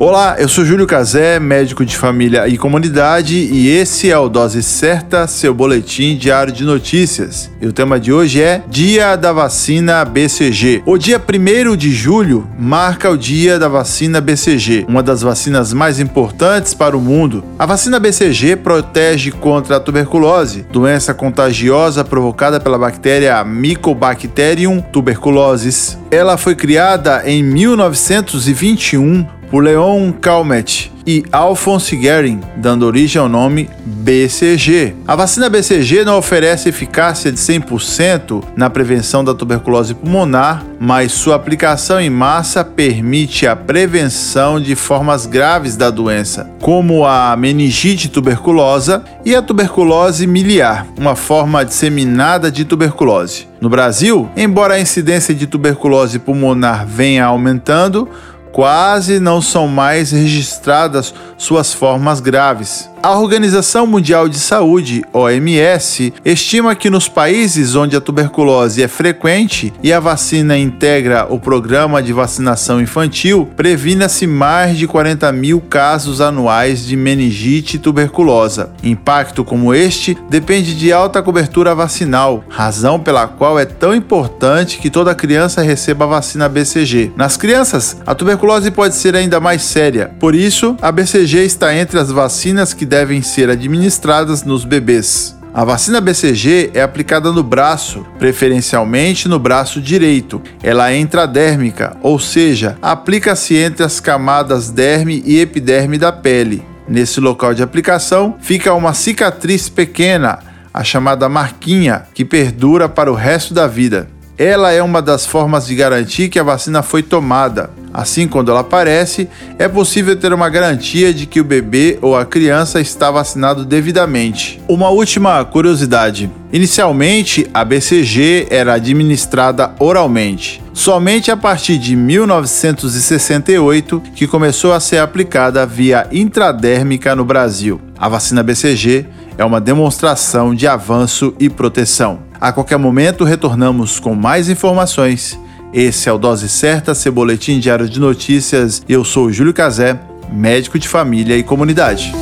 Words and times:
Olá, 0.00 0.36
eu 0.38 0.46
sou 0.46 0.64
Júlio 0.64 0.86
Cazé, 0.86 1.40
médico 1.40 1.84
de 1.84 1.96
família 1.96 2.46
e 2.46 2.56
comunidade, 2.56 3.34
e 3.34 3.68
esse 3.68 4.08
é 4.08 4.16
o 4.16 4.28
Dose 4.28 4.62
Certa, 4.62 5.26
seu 5.26 5.52
boletim 5.52 6.16
diário 6.16 6.52
de 6.52 6.62
notícias. 6.62 7.50
E 7.60 7.66
o 7.66 7.72
tema 7.72 7.98
de 7.98 8.12
hoje 8.12 8.40
é 8.40 8.62
Dia 8.68 9.16
da 9.16 9.32
Vacina 9.32 10.04
BCG. 10.04 10.84
O 10.86 10.96
dia 10.96 11.20
1 11.20 11.76
de 11.76 11.90
julho 11.90 12.48
marca 12.56 13.10
o 13.10 13.18
dia 13.18 13.58
da 13.58 13.66
vacina 13.66 14.20
BCG, 14.20 14.86
uma 14.88 15.02
das 15.02 15.22
vacinas 15.22 15.72
mais 15.72 15.98
importantes 15.98 16.74
para 16.74 16.96
o 16.96 17.00
mundo. 17.00 17.42
A 17.58 17.66
vacina 17.66 17.98
BCG 17.98 18.54
protege 18.54 19.32
contra 19.32 19.78
a 19.78 19.80
tuberculose, 19.80 20.64
doença 20.70 21.12
contagiosa 21.12 22.04
provocada 22.04 22.60
pela 22.60 22.78
bactéria 22.78 23.42
Mycobacterium 23.42 24.80
tuberculosis. 24.80 25.98
Ela 26.08 26.36
foi 26.36 26.54
criada 26.54 27.24
em 27.26 27.42
1921 27.42 29.37
por 29.50 29.64
Leon 29.64 30.12
Calmet 30.12 30.92
e 31.06 31.24
Alphonse 31.32 31.96
Guerin, 31.96 32.40
dando 32.54 32.84
origem 32.84 33.20
ao 33.20 33.30
nome 33.30 33.70
BCG. 33.86 34.94
A 35.06 35.16
vacina 35.16 35.48
BCG 35.48 36.04
não 36.04 36.18
oferece 36.18 36.68
eficácia 36.68 37.32
de 37.32 37.38
100% 37.38 38.44
na 38.54 38.68
prevenção 38.68 39.24
da 39.24 39.32
tuberculose 39.32 39.94
pulmonar, 39.94 40.62
mas 40.78 41.12
sua 41.12 41.36
aplicação 41.36 41.98
em 41.98 42.10
massa 42.10 42.62
permite 42.62 43.46
a 43.46 43.56
prevenção 43.56 44.60
de 44.60 44.74
formas 44.74 45.24
graves 45.24 45.78
da 45.78 45.88
doença, 45.88 46.50
como 46.60 47.06
a 47.06 47.34
meningite 47.36 48.10
tuberculosa 48.10 49.02
e 49.24 49.34
a 49.34 49.40
tuberculose 49.40 50.26
miliar, 50.26 50.86
uma 50.98 51.16
forma 51.16 51.64
disseminada 51.64 52.50
de 52.50 52.66
tuberculose. 52.66 53.48
No 53.62 53.70
Brasil, 53.70 54.28
embora 54.36 54.74
a 54.74 54.80
incidência 54.80 55.34
de 55.34 55.46
tuberculose 55.46 56.18
pulmonar 56.18 56.86
venha 56.86 57.24
aumentando, 57.24 58.08
quase 58.52 59.20
não 59.20 59.40
são 59.40 59.68
mais 59.68 60.10
registradas 60.10 61.14
suas 61.36 61.72
formas 61.72 62.20
graves. 62.20 62.90
A 63.00 63.16
Organização 63.16 63.86
Mundial 63.86 64.28
de 64.28 64.40
Saúde, 64.40 65.04
OMS, 65.12 66.12
estima 66.24 66.74
que 66.74 66.90
nos 66.90 67.08
países 67.08 67.76
onde 67.76 67.94
a 67.94 68.00
tuberculose 68.00 68.82
é 68.82 68.88
frequente 68.88 69.72
e 69.80 69.92
a 69.92 70.00
vacina 70.00 70.58
integra 70.58 71.24
o 71.30 71.38
programa 71.38 72.02
de 72.02 72.12
vacinação 72.12 72.80
infantil, 72.80 73.48
previna-se 73.56 74.26
mais 74.26 74.76
de 74.76 74.88
40 74.88 75.30
mil 75.30 75.60
casos 75.60 76.20
anuais 76.20 76.84
de 76.84 76.96
meningite 76.96 77.78
tuberculosa. 77.78 78.72
Impacto 78.82 79.44
como 79.44 79.72
este 79.72 80.18
depende 80.28 80.74
de 80.74 80.92
alta 80.92 81.22
cobertura 81.22 81.76
vacinal, 81.76 82.42
razão 82.48 82.98
pela 82.98 83.28
qual 83.28 83.60
é 83.60 83.64
tão 83.64 83.94
importante 83.94 84.78
que 84.78 84.90
toda 84.90 85.14
criança 85.14 85.62
receba 85.62 86.04
a 86.04 86.08
vacina 86.08 86.48
BCG. 86.48 87.12
Nas 87.14 87.36
crianças, 87.36 87.96
a 88.04 88.12
tuberculose 88.12 88.72
pode 88.72 88.96
ser 88.96 89.14
ainda 89.14 89.38
mais 89.38 89.62
séria, 89.62 90.10
por 90.18 90.34
isso, 90.34 90.76
a 90.82 90.90
BCG 90.90 91.44
está 91.44 91.72
entre 91.72 91.96
as 91.96 92.10
vacinas 92.10 92.74
que 92.74 92.87
devem 92.88 93.22
ser 93.22 93.50
administradas 93.50 94.42
nos 94.42 94.64
bebês. 94.64 95.36
A 95.54 95.64
vacina 95.64 96.00
BCG 96.00 96.70
é 96.74 96.82
aplicada 96.82 97.32
no 97.32 97.42
braço, 97.42 98.06
preferencialmente 98.18 99.28
no 99.28 99.38
braço 99.38 99.80
direito. 99.80 100.40
Ela 100.62 100.90
é 100.92 100.98
intradérmica, 100.98 101.96
ou 102.02 102.18
seja, 102.18 102.76
aplica-se 102.82 103.56
entre 103.56 103.82
as 103.82 103.98
camadas 103.98 104.70
derme 104.70 105.22
e 105.24 105.40
epiderme 105.40 105.98
da 105.98 106.12
pele. 106.12 106.62
Nesse 106.88 107.20
local 107.20 107.54
de 107.54 107.62
aplicação 107.62 108.36
fica 108.40 108.72
uma 108.72 108.94
cicatriz 108.94 109.68
pequena, 109.68 110.38
a 110.72 110.84
chamada 110.84 111.28
marquinha, 111.28 112.04
que 112.14 112.24
perdura 112.24 112.88
para 112.88 113.10
o 113.10 113.14
resto 113.14 113.52
da 113.52 113.66
vida. 113.66 114.08
Ela 114.38 114.70
é 114.70 114.80
uma 114.80 115.02
das 115.02 115.26
formas 115.26 115.66
de 115.66 115.74
garantir 115.74 116.28
que 116.28 116.38
a 116.38 116.44
vacina 116.44 116.82
foi 116.82 117.02
tomada. 117.02 117.70
Assim, 117.92 118.28
quando 118.28 118.50
ela 118.50 118.60
aparece, 118.60 119.28
é 119.58 119.66
possível 119.66 120.14
ter 120.16 120.32
uma 120.32 120.48
garantia 120.48 121.12
de 121.12 121.26
que 121.26 121.40
o 121.40 121.44
bebê 121.44 121.98
ou 122.02 122.16
a 122.16 122.24
criança 122.24 122.80
está 122.80 123.10
vacinado 123.10 123.64
devidamente. 123.64 124.60
Uma 124.68 124.90
última 124.90 125.44
curiosidade: 125.44 126.30
inicialmente, 126.52 127.48
a 127.52 127.64
BCG 127.64 128.46
era 128.50 128.74
administrada 128.74 129.72
oralmente. 129.78 130.62
Somente 130.72 131.30
a 131.30 131.36
partir 131.36 131.76
de 131.76 131.94
1968 131.96 134.00
que 134.14 134.28
começou 134.28 134.72
a 134.72 134.80
ser 134.80 134.98
aplicada 134.98 135.66
via 135.66 136.06
intradérmica 136.12 137.16
no 137.16 137.24
Brasil. 137.24 137.80
A 137.98 138.08
vacina 138.08 138.44
BCG 138.44 139.06
é 139.36 139.44
uma 139.44 139.60
demonstração 139.60 140.54
de 140.54 140.66
avanço 140.66 141.34
e 141.38 141.48
proteção. 141.48 142.20
A 142.40 142.52
qualquer 142.52 142.78
momento 142.78 143.24
retornamos 143.24 143.98
com 143.98 144.14
mais 144.14 144.48
informações. 144.48 145.38
Esse 145.72 146.08
é 146.08 146.12
o 146.12 146.18
Dose 146.18 146.48
Certa, 146.48 146.94
seu 146.94 147.12
boletim 147.12 147.58
diário 147.58 147.88
de 147.88 148.00
notícias. 148.00 148.82
Eu 148.88 149.04
sou 149.04 149.30
Júlio 149.30 149.52
Cazé, 149.52 149.98
médico 150.32 150.78
de 150.78 150.88
família 150.88 151.36
e 151.36 151.42
comunidade. 151.42 152.12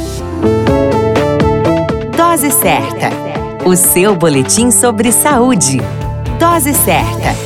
Dose 2.16 2.50
Certa, 2.50 3.10
o 3.64 3.76
seu 3.76 4.16
boletim 4.16 4.72
sobre 4.72 5.12
saúde. 5.12 5.80
Dose 6.40 6.74
Certa. 6.74 7.45